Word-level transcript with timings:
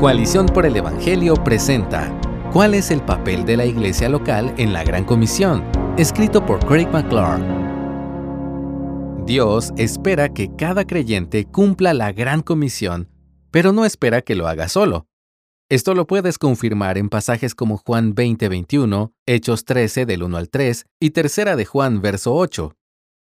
Coalición 0.00 0.44
por 0.44 0.66
el 0.66 0.76
Evangelio 0.76 1.32
presenta 1.42 2.12
¿Cuál 2.52 2.74
es 2.74 2.90
el 2.90 3.00
papel 3.00 3.46
de 3.46 3.56
la 3.56 3.64
iglesia 3.64 4.10
local 4.10 4.54
en 4.58 4.74
la 4.74 4.84
Gran 4.84 5.04
Comisión? 5.04 5.64
Escrito 5.96 6.44
por 6.44 6.58
Craig 6.66 6.86
McClure. 6.92 7.42
Dios 9.24 9.72
espera 9.78 10.28
que 10.28 10.54
cada 10.54 10.86
creyente 10.86 11.46
cumpla 11.46 11.94
la 11.94 12.12
Gran 12.12 12.42
Comisión, 12.42 13.08
pero 13.50 13.72
no 13.72 13.86
espera 13.86 14.20
que 14.20 14.34
lo 14.34 14.48
haga 14.48 14.68
solo. 14.68 15.06
Esto 15.70 15.94
lo 15.94 16.06
puedes 16.06 16.36
confirmar 16.36 16.98
en 16.98 17.08
pasajes 17.08 17.54
como 17.54 17.78
Juan 17.78 18.14
20:21, 18.14 19.14
Hechos 19.24 19.64
13 19.64 20.04
del 20.04 20.24
1 20.24 20.36
al 20.36 20.50
3 20.50 20.84
y 21.00 21.10
Tercera 21.12 21.56
de 21.56 21.64
Juan 21.64 22.02
verso 22.02 22.34
8. 22.34 22.74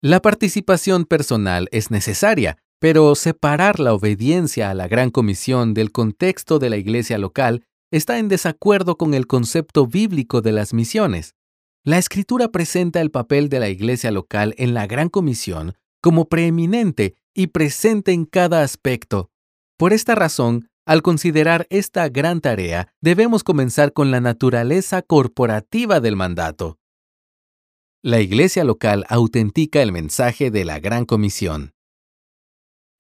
La 0.00 0.22
participación 0.22 1.04
personal 1.04 1.68
es 1.72 1.90
necesaria, 1.90 2.56
pero 2.84 3.14
separar 3.14 3.80
la 3.80 3.94
obediencia 3.94 4.68
a 4.68 4.74
la 4.74 4.88
Gran 4.88 5.08
Comisión 5.08 5.72
del 5.72 5.90
contexto 5.90 6.58
de 6.58 6.68
la 6.68 6.76
iglesia 6.76 7.16
local 7.16 7.64
está 7.90 8.18
en 8.18 8.28
desacuerdo 8.28 8.98
con 8.98 9.14
el 9.14 9.26
concepto 9.26 9.86
bíblico 9.86 10.42
de 10.42 10.52
las 10.52 10.74
misiones. 10.74 11.34
La 11.82 11.96
Escritura 11.96 12.48
presenta 12.48 13.00
el 13.00 13.10
papel 13.10 13.48
de 13.48 13.58
la 13.58 13.70
iglesia 13.70 14.10
local 14.10 14.54
en 14.58 14.74
la 14.74 14.86
Gran 14.86 15.08
Comisión 15.08 15.78
como 16.02 16.28
preeminente 16.28 17.14
y 17.32 17.46
presente 17.46 18.12
en 18.12 18.26
cada 18.26 18.60
aspecto. 18.60 19.30
Por 19.78 19.94
esta 19.94 20.14
razón, 20.14 20.68
al 20.84 21.00
considerar 21.00 21.66
esta 21.70 22.10
gran 22.10 22.42
tarea, 22.42 22.92
debemos 23.00 23.44
comenzar 23.44 23.94
con 23.94 24.10
la 24.10 24.20
naturaleza 24.20 25.00
corporativa 25.00 26.00
del 26.00 26.16
mandato. 26.16 26.78
La 28.02 28.20
iglesia 28.20 28.62
local 28.62 29.06
autentica 29.08 29.80
el 29.80 29.90
mensaje 29.90 30.50
de 30.50 30.66
la 30.66 30.80
Gran 30.80 31.06
Comisión. 31.06 31.73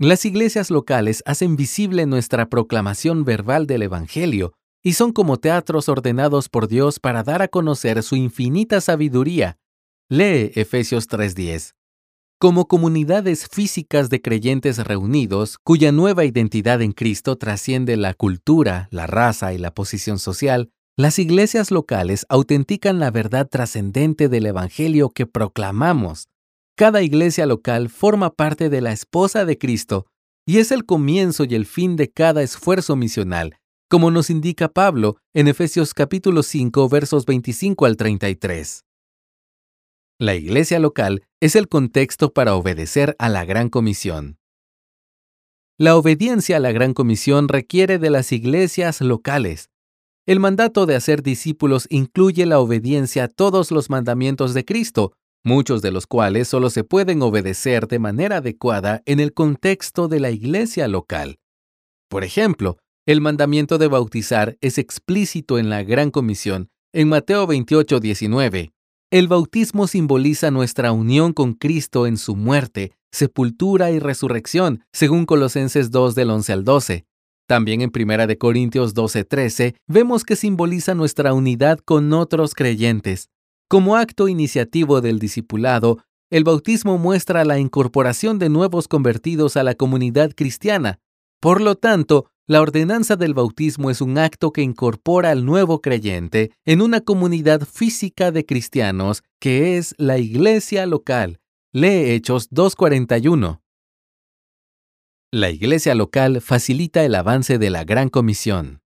Las 0.00 0.24
iglesias 0.24 0.72
locales 0.72 1.22
hacen 1.24 1.54
visible 1.54 2.04
nuestra 2.04 2.48
proclamación 2.48 3.24
verbal 3.24 3.68
del 3.68 3.82
Evangelio 3.82 4.52
y 4.82 4.94
son 4.94 5.12
como 5.12 5.36
teatros 5.36 5.88
ordenados 5.88 6.48
por 6.48 6.66
Dios 6.66 6.98
para 6.98 7.22
dar 7.22 7.42
a 7.42 7.48
conocer 7.48 8.02
su 8.02 8.16
infinita 8.16 8.80
sabiduría. 8.80 9.56
Lee 10.10 10.50
Efesios 10.56 11.06
3:10. 11.06 11.74
Como 12.40 12.66
comunidades 12.66 13.46
físicas 13.46 14.10
de 14.10 14.20
creyentes 14.20 14.78
reunidos, 14.78 15.58
cuya 15.62 15.92
nueva 15.92 16.24
identidad 16.24 16.82
en 16.82 16.90
Cristo 16.90 17.36
trasciende 17.36 17.96
la 17.96 18.14
cultura, 18.14 18.88
la 18.90 19.06
raza 19.06 19.54
y 19.54 19.58
la 19.58 19.72
posición 19.72 20.18
social, 20.18 20.70
las 20.96 21.20
iglesias 21.20 21.70
locales 21.70 22.26
autentican 22.28 22.98
la 22.98 23.12
verdad 23.12 23.48
trascendente 23.48 24.28
del 24.28 24.46
Evangelio 24.46 25.10
que 25.10 25.26
proclamamos. 25.26 26.26
Cada 26.76 27.02
iglesia 27.02 27.46
local 27.46 27.88
forma 27.88 28.30
parte 28.30 28.68
de 28.68 28.80
la 28.80 28.90
esposa 28.90 29.44
de 29.44 29.58
Cristo 29.58 30.06
y 30.44 30.58
es 30.58 30.72
el 30.72 30.84
comienzo 30.84 31.44
y 31.44 31.54
el 31.54 31.66
fin 31.66 31.94
de 31.94 32.10
cada 32.10 32.42
esfuerzo 32.42 32.96
misional, 32.96 33.58
como 33.88 34.10
nos 34.10 34.28
indica 34.28 34.68
Pablo 34.68 35.16
en 35.34 35.46
Efesios 35.46 35.94
capítulo 35.94 36.42
5 36.42 36.88
versos 36.88 37.26
25 37.26 37.86
al 37.86 37.96
33. 37.96 38.84
La 40.18 40.34
iglesia 40.34 40.80
local 40.80 41.22
es 41.40 41.54
el 41.54 41.68
contexto 41.68 42.32
para 42.32 42.56
obedecer 42.56 43.14
a 43.20 43.28
la 43.28 43.44
Gran 43.44 43.68
Comisión. 43.68 44.38
La 45.78 45.96
obediencia 45.96 46.56
a 46.56 46.60
la 46.60 46.72
Gran 46.72 46.92
Comisión 46.92 47.46
requiere 47.46 48.00
de 48.00 48.10
las 48.10 48.32
iglesias 48.32 49.00
locales. 49.00 49.70
El 50.26 50.40
mandato 50.40 50.86
de 50.86 50.96
hacer 50.96 51.22
discípulos 51.22 51.86
incluye 51.88 52.46
la 52.46 52.58
obediencia 52.58 53.24
a 53.24 53.28
todos 53.28 53.70
los 53.70 53.90
mandamientos 53.90 54.54
de 54.54 54.64
Cristo, 54.64 55.12
muchos 55.44 55.82
de 55.82 55.92
los 55.92 56.06
cuales 56.06 56.48
solo 56.48 56.70
se 56.70 56.82
pueden 56.82 57.22
obedecer 57.22 57.86
de 57.86 57.98
manera 57.98 58.38
adecuada 58.38 59.02
en 59.06 59.20
el 59.20 59.32
contexto 59.32 60.08
de 60.08 60.18
la 60.20 60.30
iglesia 60.30 60.88
local. 60.88 61.38
Por 62.08 62.24
ejemplo, 62.24 62.78
el 63.06 63.20
mandamiento 63.20 63.76
de 63.78 63.88
bautizar 63.88 64.56
es 64.60 64.78
explícito 64.78 65.58
en 65.58 65.68
la 65.68 65.82
Gran 65.82 66.10
Comisión 66.10 66.70
en 66.94 67.08
Mateo 67.08 67.46
28, 67.46 68.00
19. 68.00 68.72
El 69.10 69.28
bautismo 69.28 69.86
simboliza 69.86 70.50
nuestra 70.50 70.92
unión 70.92 71.32
con 71.32 71.54
Cristo 71.54 72.06
en 72.06 72.16
su 72.16 72.34
muerte, 72.34 72.92
sepultura 73.12 73.90
y 73.90 73.98
resurrección, 73.98 74.84
según 74.92 75.26
Colosenses 75.26 75.90
2 75.90 76.14
del 76.14 76.30
11 76.30 76.52
al 76.52 76.64
12. 76.64 77.04
También 77.46 77.82
en 77.82 77.92
1 77.94 78.38
Corintios 78.38 78.94
12, 78.94 79.24
13 79.24 79.74
vemos 79.86 80.24
que 80.24 80.34
simboliza 80.34 80.94
nuestra 80.94 81.34
unidad 81.34 81.78
con 81.78 82.12
otros 82.12 82.54
creyentes. 82.54 83.28
Como 83.68 83.96
acto 83.96 84.28
iniciativo 84.28 85.00
del 85.00 85.18
discipulado, 85.18 85.98
el 86.30 86.44
bautismo 86.44 86.98
muestra 86.98 87.44
la 87.44 87.58
incorporación 87.58 88.38
de 88.38 88.48
nuevos 88.48 88.88
convertidos 88.88 89.56
a 89.56 89.62
la 89.62 89.74
comunidad 89.74 90.32
cristiana. 90.34 90.98
Por 91.40 91.60
lo 91.60 91.74
tanto, 91.74 92.30
la 92.46 92.60
ordenanza 92.60 93.16
del 93.16 93.32
bautismo 93.32 93.90
es 93.90 94.02
un 94.02 94.18
acto 94.18 94.52
que 94.52 94.60
incorpora 94.60 95.30
al 95.30 95.46
nuevo 95.46 95.80
creyente 95.80 96.52
en 96.66 96.82
una 96.82 97.00
comunidad 97.00 97.62
física 97.62 98.32
de 98.32 98.44
cristianos 98.44 99.22
que 99.40 99.78
es 99.78 99.94
la 99.96 100.18
iglesia 100.18 100.84
local. 100.84 101.40
Lee 101.72 102.12
Hechos 102.12 102.50
2.41. 102.50 103.60
La 105.32 105.50
iglesia 105.50 105.94
local 105.94 106.40
facilita 106.40 107.02
el 107.02 107.14
avance 107.14 107.58
de 107.58 107.70
la 107.70 107.84
Gran 107.84 108.08
Comisión. 108.08 108.83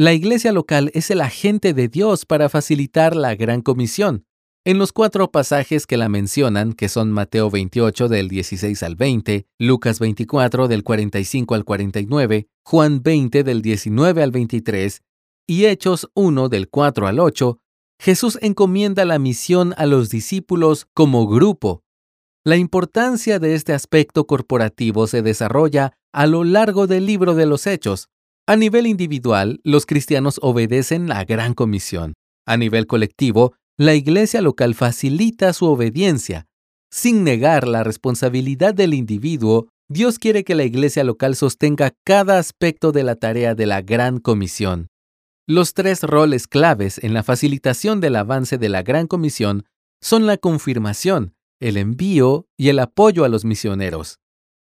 La 0.00 0.12
iglesia 0.12 0.52
local 0.52 0.92
es 0.94 1.10
el 1.10 1.20
agente 1.20 1.74
de 1.74 1.88
Dios 1.88 2.24
para 2.24 2.48
facilitar 2.48 3.16
la 3.16 3.34
Gran 3.34 3.62
Comisión. 3.62 4.26
En 4.64 4.78
los 4.78 4.92
cuatro 4.92 5.32
pasajes 5.32 5.88
que 5.88 5.96
la 5.96 6.08
mencionan, 6.08 6.72
que 6.72 6.88
son 6.88 7.10
Mateo 7.10 7.50
28 7.50 8.06
del 8.06 8.28
16 8.28 8.80
al 8.84 8.94
20, 8.94 9.48
Lucas 9.58 9.98
24 9.98 10.68
del 10.68 10.84
45 10.84 11.52
al 11.56 11.64
49, 11.64 12.46
Juan 12.64 13.02
20 13.02 13.42
del 13.42 13.60
19 13.60 14.22
al 14.22 14.30
23 14.30 15.02
y 15.48 15.64
Hechos 15.64 16.08
1 16.14 16.48
del 16.48 16.68
4 16.68 17.08
al 17.08 17.18
8, 17.18 17.60
Jesús 17.98 18.38
encomienda 18.40 19.04
la 19.04 19.18
misión 19.18 19.74
a 19.78 19.86
los 19.86 20.10
discípulos 20.10 20.86
como 20.94 21.26
grupo. 21.26 21.82
La 22.44 22.56
importancia 22.56 23.40
de 23.40 23.56
este 23.56 23.72
aspecto 23.72 24.28
corporativo 24.28 25.08
se 25.08 25.22
desarrolla 25.22 25.98
a 26.12 26.28
lo 26.28 26.44
largo 26.44 26.86
del 26.86 27.04
libro 27.04 27.34
de 27.34 27.46
los 27.46 27.66
Hechos. 27.66 28.10
A 28.48 28.56
nivel 28.56 28.86
individual, 28.86 29.60
los 29.62 29.84
cristianos 29.84 30.38
obedecen 30.40 31.06
la 31.06 31.22
gran 31.26 31.52
comisión. 31.52 32.14
A 32.46 32.56
nivel 32.56 32.86
colectivo, 32.86 33.52
la 33.76 33.94
iglesia 33.94 34.40
local 34.40 34.74
facilita 34.74 35.52
su 35.52 35.66
obediencia. 35.66 36.46
Sin 36.90 37.24
negar 37.24 37.68
la 37.68 37.84
responsabilidad 37.84 38.72
del 38.72 38.94
individuo, 38.94 39.68
Dios 39.90 40.18
quiere 40.18 40.44
que 40.44 40.54
la 40.54 40.64
iglesia 40.64 41.04
local 41.04 41.36
sostenga 41.36 41.92
cada 42.06 42.38
aspecto 42.38 42.90
de 42.90 43.02
la 43.02 43.16
tarea 43.16 43.54
de 43.54 43.66
la 43.66 43.82
gran 43.82 44.18
comisión. 44.18 44.88
Los 45.46 45.74
tres 45.74 46.02
roles 46.02 46.46
claves 46.46 47.04
en 47.04 47.12
la 47.12 47.22
facilitación 47.22 48.00
del 48.00 48.16
avance 48.16 48.56
de 48.56 48.70
la 48.70 48.82
gran 48.82 49.08
comisión 49.08 49.66
son 50.00 50.26
la 50.26 50.38
confirmación, 50.38 51.34
el 51.60 51.76
envío 51.76 52.46
y 52.56 52.70
el 52.70 52.78
apoyo 52.78 53.26
a 53.26 53.28
los 53.28 53.44
misioneros. 53.44 54.20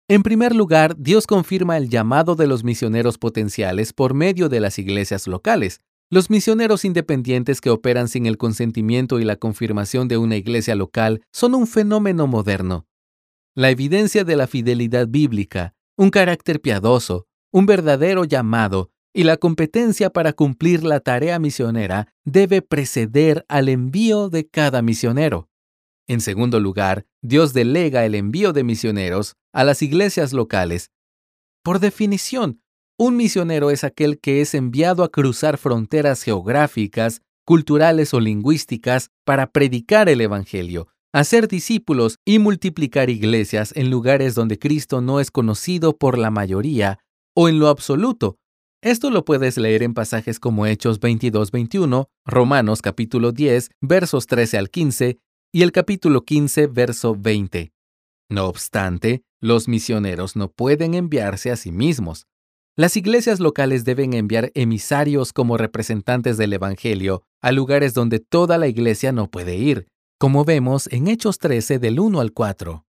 En 0.09 0.23
primer 0.23 0.55
lugar, 0.55 0.95
Dios 0.97 1.27
confirma 1.27 1.75
el 1.75 1.89
llamado 1.89 2.35
de 2.35 2.47
los 2.47 2.63
misioneros 2.63 3.17
potenciales 3.17 3.91
por 3.91 4.13
medio 4.13 4.47
de 4.47 4.61
las 4.61 4.79
iglesias 4.79 5.27
locales. 5.27 5.81
Los 6.09 6.29
misioneros 6.29 6.85
independientes 6.85 7.59
que 7.59 7.69
operan 7.69 8.07
sin 8.07 8.25
el 8.25 8.37
consentimiento 8.37 9.19
y 9.19 9.25
la 9.25 9.35
confirmación 9.35 10.07
de 10.07 10.17
una 10.17 10.37
iglesia 10.37 10.75
local 10.75 11.23
son 11.33 11.55
un 11.55 11.67
fenómeno 11.67 12.25
moderno. 12.25 12.87
La 13.53 13.69
evidencia 13.69 14.23
de 14.23 14.37
la 14.37 14.47
fidelidad 14.47 15.09
bíblica, 15.09 15.73
un 15.97 16.09
carácter 16.09 16.61
piadoso, 16.61 17.27
un 17.51 17.65
verdadero 17.65 18.23
llamado 18.23 18.91
y 19.13 19.23
la 19.23 19.35
competencia 19.35 20.09
para 20.09 20.31
cumplir 20.31 20.85
la 20.85 21.01
tarea 21.01 21.37
misionera 21.37 22.13
debe 22.23 22.61
preceder 22.61 23.43
al 23.49 23.67
envío 23.67 24.29
de 24.29 24.47
cada 24.47 24.81
misionero. 24.81 25.49
En 26.07 26.21
segundo 26.21 26.61
lugar, 26.61 27.05
Dios 27.21 27.53
delega 27.53 28.05
el 28.05 28.15
envío 28.15 28.53
de 28.53 28.63
misioneros 28.63 29.35
a 29.53 29.65
las 29.65 29.81
iglesias 29.81 30.31
locales. 30.31 30.89
Por 31.63 31.79
definición, 31.79 32.61
un 32.97 33.17
misionero 33.17 33.71
es 33.71 33.83
aquel 33.83 34.19
que 34.19 34.39
es 34.39 34.53
enviado 34.53 35.03
a 35.03 35.11
cruzar 35.11 35.57
fronteras 35.57 36.23
geográficas, 36.23 37.21
culturales 37.45 38.13
o 38.13 38.21
lingüísticas 38.21 39.09
para 39.25 39.51
predicar 39.51 40.07
el 40.07 40.21
Evangelio, 40.21 40.87
hacer 41.13 41.49
discípulos 41.49 42.19
y 42.25 42.39
multiplicar 42.39 43.09
iglesias 43.09 43.73
en 43.75 43.91
lugares 43.91 44.33
donde 44.33 44.57
Cristo 44.57 45.01
no 45.01 45.19
es 45.19 45.29
conocido 45.29 45.97
por 45.97 46.17
la 46.17 46.31
mayoría 46.31 46.99
o 47.35 47.49
en 47.49 47.59
lo 47.59 47.67
absoluto. 47.67 48.37
Esto 48.81 49.09
lo 49.09 49.25
puedes 49.25 49.57
leer 49.57 49.83
en 49.83 49.93
pasajes 49.93 50.39
como 50.39 50.65
Hechos 50.65 51.01
22-21, 51.01 52.07
Romanos 52.25 52.81
capítulo 52.81 53.31
10, 53.31 53.71
versos 53.81 54.27
13 54.27 54.57
al 54.57 54.69
15 54.69 55.17
y 55.51 55.63
el 55.63 55.71
capítulo 55.71 56.23
15, 56.25 56.67
verso 56.67 57.15
20. 57.17 57.71
No 58.29 58.45
obstante, 58.47 59.23
los 59.39 59.67
misioneros 59.67 60.35
no 60.35 60.51
pueden 60.51 60.93
enviarse 60.93 61.51
a 61.51 61.55
sí 61.55 61.71
mismos. 61.71 62.27
Las 62.75 62.97
iglesias 62.97 63.39
locales 63.39 63.85
deben 63.85 64.13
enviar 64.13 64.51
emisarios 64.53 65.33
como 65.33 65.57
representantes 65.57 66.37
del 66.37 66.53
Evangelio 66.53 67.23
a 67.41 67.51
lugares 67.51 67.93
donde 67.93 68.19
toda 68.19 68.57
la 68.57 68.67
iglesia 68.67 69.11
no 69.11 69.31
puede 69.31 69.55
ir, 69.55 69.87
como 70.19 70.45
vemos 70.45 70.87
en 70.91 71.07
Hechos 71.07 71.39
13 71.39 71.79
del 71.79 71.99
1 71.99 72.19
al 72.19 72.33
4. 72.33 72.85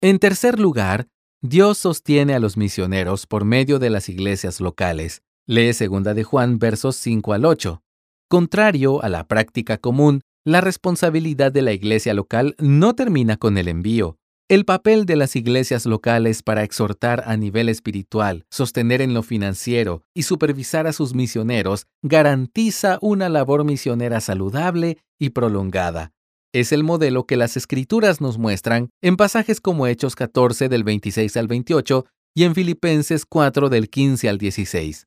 En 0.00 0.18
tercer 0.18 0.58
lugar, 0.58 1.08
Dios 1.42 1.78
sostiene 1.78 2.34
a 2.34 2.38
los 2.38 2.56
misioneros 2.56 3.26
por 3.26 3.44
medio 3.44 3.78
de 3.78 3.90
las 3.90 4.08
iglesias 4.08 4.60
locales. 4.60 5.22
Lee 5.46 5.72
2 5.72 6.14
de 6.14 6.24
Juan 6.24 6.58
versos 6.58 6.96
5 6.96 7.32
al 7.32 7.44
8. 7.44 7.82
Contrario 8.28 9.02
a 9.02 9.08
la 9.08 9.26
práctica 9.26 9.78
común, 9.78 10.22
la 10.50 10.60
responsabilidad 10.60 11.52
de 11.52 11.62
la 11.62 11.72
iglesia 11.72 12.12
local 12.12 12.56
no 12.58 12.94
termina 12.94 13.36
con 13.36 13.56
el 13.56 13.68
envío. 13.68 14.18
El 14.48 14.64
papel 14.64 15.06
de 15.06 15.14
las 15.14 15.36
iglesias 15.36 15.86
locales 15.86 16.42
para 16.42 16.64
exhortar 16.64 17.22
a 17.26 17.36
nivel 17.36 17.68
espiritual, 17.68 18.46
sostener 18.50 19.00
en 19.00 19.14
lo 19.14 19.22
financiero 19.22 20.02
y 20.12 20.24
supervisar 20.24 20.88
a 20.88 20.92
sus 20.92 21.14
misioneros 21.14 21.86
garantiza 22.02 22.98
una 23.00 23.28
labor 23.28 23.62
misionera 23.64 24.20
saludable 24.20 24.98
y 25.20 25.30
prolongada. 25.30 26.10
Es 26.52 26.72
el 26.72 26.82
modelo 26.82 27.26
que 27.26 27.36
las 27.36 27.56
escrituras 27.56 28.20
nos 28.20 28.36
muestran 28.36 28.90
en 29.02 29.16
pasajes 29.16 29.60
como 29.60 29.86
Hechos 29.86 30.16
14 30.16 30.68
del 30.68 30.82
26 30.82 31.36
al 31.36 31.46
28 31.46 32.06
y 32.34 32.42
en 32.42 32.56
Filipenses 32.56 33.24
4 33.24 33.68
del 33.68 33.88
15 33.88 34.28
al 34.28 34.38
16. 34.38 35.06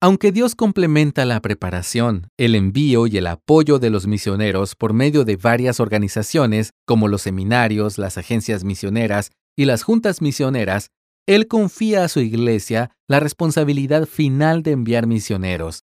Aunque 0.00 0.30
Dios 0.30 0.54
complementa 0.54 1.24
la 1.24 1.40
preparación, 1.40 2.28
el 2.36 2.54
envío 2.54 3.06
y 3.06 3.16
el 3.16 3.26
apoyo 3.26 3.78
de 3.78 3.88
los 3.88 4.06
misioneros 4.06 4.74
por 4.74 4.92
medio 4.92 5.24
de 5.24 5.36
varias 5.36 5.80
organizaciones, 5.80 6.72
como 6.84 7.08
los 7.08 7.22
seminarios, 7.22 7.96
las 7.96 8.18
agencias 8.18 8.62
misioneras 8.62 9.30
y 9.56 9.64
las 9.64 9.82
juntas 9.82 10.20
misioneras, 10.20 10.90
Él 11.26 11.48
confía 11.48 12.04
a 12.04 12.08
su 12.08 12.20
iglesia 12.20 12.90
la 13.08 13.20
responsabilidad 13.20 14.06
final 14.06 14.62
de 14.62 14.72
enviar 14.72 15.06
misioneros. 15.06 15.84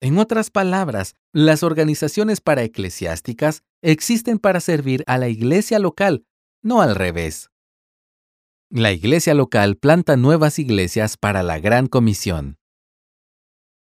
En 0.00 0.18
otras 0.18 0.50
palabras, 0.50 1.16
las 1.32 1.64
organizaciones 1.64 2.40
paraeclesiásticas 2.40 3.64
existen 3.82 4.38
para 4.38 4.60
servir 4.60 5.02
a 5.08 5.18
la 5.18 5.28
iglesia 5.28 5.80
local, 5.80 6.24
no 6.62 6.80
al 6.80 6.94
revés. 6.94 7.50
La 8.70 8.92
iglesia 8.92 9.34
local 9.34 9.76
planta 9.76 10.16
nuevas 10.16 10.60
iglesias 10.60 11.16
para 11.16 11.42
la 11.42 11.58
gran 11.58 11.88
comisión. 11.88 12.58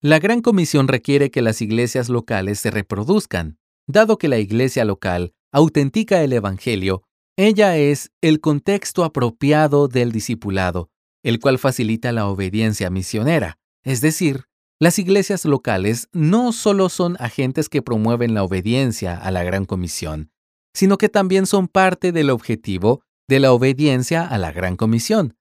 La 0.01 0.21
Gran 0.21 0.43
Comisión 0.43 0.87
requiere 0.87 1.33
que 1.33 1.43
las 1.43 1.61
iglesias 1.61 2.09
locales 2.09 2.61
se 2.61 2.71
reproduzcan. 2.71 3.59
Dado 3.89 4.17
que 4.17 4.29
la 4.29 4.39
iglesia 4.39 4.85
local 4.85 5.33
autentica 5.51 6.23
el 6.23 6.33
Evangelio, 6.33 7.03
ella 7.37 7.77
es 7.77 8.13
el 8.21 8.41
contexto 8.41 9.03
apropiado 9.03 9.89
del 9.89 10.13
discipulado, 10.13 10.91
el 11.25 11.41
cual 11.41 11.59
facilita 11.59 12.13
la 12.13 12.29
obediencia 12.29 12.91
misionera. 12.91 13.59
Es 13.83 14.01
decir, 14.01 14.45
las 14.79 15.01
iglesias 15.01 15.45
locales 15.45 16.09
no 16.13 16.53
solo 16.53 16.91
son 16.91 17.17
agentes 17.19 17.69
que 17.69 17.83
promueven 17.83 18.35
la 18.35 18.45
obediencia 18.45 19.17
a 19.17 19.33
la 19.33 19.43
Gran 19.43 19.65
Comisión, 19.65 20.31
sino 20.75 20.97
que 20.97 21.09
también 21.09 21.45
son 21.47 21.67
parte 21.67 22.13
del 22.13 22.31
objetivo 22.31 23.03
de 23.27 23.41
la 23.41 23.53
obediencia 23.53 24.25
a 24.25 24.39
la 24.39 24.53
Gran 24.53 24.77
Comisión. 24.77 25.38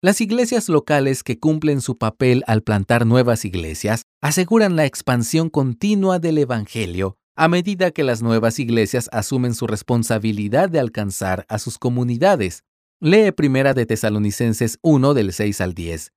Las 0.00 0.20
iglesias 0.20 0.68
locales 0.68 1.24
que 1.24 1.40
cumplen 1.40 1.80
su 1.80 1.98
papel 1.98 2.44
al 2.46 2.62
plantar 2.62 3.04
nuevas 3.04 3.44
iglesias 3.44 4.02
aseguran 4.20 4.76
la 4.76 4.86
expansión 4.86 5.50
continua 5.50 6.20
del 6.20 6.38
Evangelio 6.38 7.16
a 7.34 7.48
medida 7.48 7.90
que 7.90 8.04
las 8.04 8.22
nuevas 8.22 8.60
iglesias 8.60 9.08
asumen 9.12 9.54
su 9.54 9.66
responsabilidad 9.66 10.70
de 10.70 10.78
alcanzar 10.78 11.46
a 11.48 11.58
sus 11.58 11.78
comunidades. 11.78 12.64
Lee 13.00 13.32
Primera 13.32 13.74
de 13.74 13.86
Tesalonicenses 13.86 14.78
1 14.82 15.14
del 15.14 15.32
6 15.32 15.60
al 15.60 15.74
10. 15.74 16.12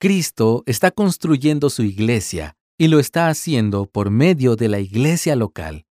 Cristo 0.00 0.62
está 0.66 0.92
construyendo 0.92 1.68
su 1.68 1.82
iglesia 1.82 2.56
y 2.78 2.88
lo 2.88 3.00
está 3.00 3.28
haciendo 3.28 3.86
por 3.86 4.10
medio 4.10 4.54
de 4.54 4.68
la 4.68 4.78
iglesia 4.78 5.34
local. 5.34 5.84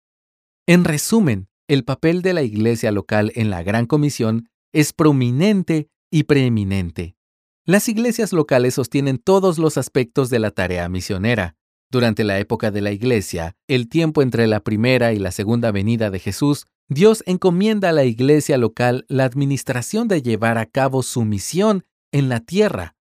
En 0.67 0.85
resumen, 0.85 1.49
el 1.69 1.85
papel 1.85 2.23
de 2.23 2.33
la 2.33 2.43
iglesia 2.43 2.93
local 2.93 3.33
en 3.35 3.51
la 3.51 3.63
Gran 3.63 3.87
Comisión 3.87 4.49
es 4.73 4.93
prominente 4.93 5.89
y 6.11 6.25
preeminente. 6.25 7.17
Las 7.65 7.89
iglesias 7.89 8.33
locales 8.33 8.75
sostienen 8.75 9.19
todos 9.19 9.59
los 9.59 9.77
aspectos 9.77 10.31
de 10.31 10.39
la 10.39 10.51
tarea 10.51 10.89
misionera. 10.89 11.57
Durante 11.91 12.25
la 12.25 12.39
época 12.39 12.71
de 12.71 12.81
la 12.81 12.93
iglesia, 12.93 13.57
el 13.67 13.89
tiempo 13.89 14.23
entre 14.23 14.47
la 14.47 14.61
primera 14.61 15.13
y 15.13 15.19
la 15.19 15.33
segunda 15.33 15.71
venida 15.71 16.11
de 16.11 16.19
Jesús, 16.19 16.67
Dios 16.89 17.23
encomienda 17.27 17.91
a 17.91 17.93
la 17.93 18.05
iglesia 18.05 18.57
local 18.57 19.05
la 19.09 19.25
administración 19.25 20.09
de 20.09 20.23
llevar 20.23 20.57
a 20.59 20.67
cabo 20.67 21.03
su 21.03 21.25
misión 21.25 21.85
en 22.13 22.29
la 22.29 22.41
tierra. 22.41 22.97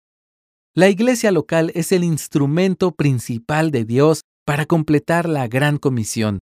La 0.73 0.89
iglesia 0.89 1.31
local 1.31 1.71
es 1.73 1.91
el 1.91 2.03
instrumento 2.03 2.93
principal 2.95 3.71
de 3.71 3.85
Dios 3.85 4.21
para 4.45 4.65
completar 4.65 5.27
la 5.27 5.47
gran 5.47 5.77
comisión, 5.77 6.39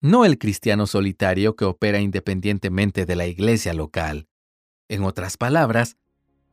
no 0.00 0.24
el 0.24 0.38
cristiano 0.38 0.86
solitario 0.86 1.56
que 1.56 1.64
opera 1.64 2.00
independientemente 2.00 3.06
de 3.06 3.16
la 3.16 3.26
iglesia 3.26 3.74
local. 3.74 4.26
En 4.88 5.02
otras 5.02 5.36
palabras, 5.36 5.96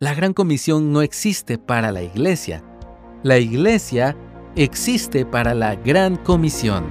la 0.02 0.14
gran 0.16 0.34
comisión 0.34 0.92
no 0.92 1.04
existe 1.04 1.60
para 1.60 1.92
la 1.92 2.02
iglesia. 2.02 2.64
La 3.22 3.38
iglesia 3.38 4.18
existe 4.56 5.28
para 5.28 5.54
la 5.54 5.76
gran 5.76 6.16
comisión. 6.16 6.86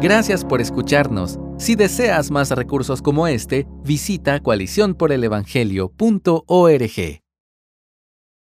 Gracias 0.00 0.46
por 0.46 0.62
escucharnos. 0.62 1.38
Si 1.58 1.74
deseas 1.74 2.30
más 2.30 2.50
recursos 2.52 3.02
como 3.02 3.26
este, 3.26 3.66
visita 3.84 4.40
coaliciónporelevangelio.org. 4.40 7.22